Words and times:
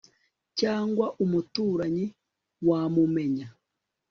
cyangwa 0.59 1.05
umuturanyi 1.23 2.05
wamumenya 2.69 3.47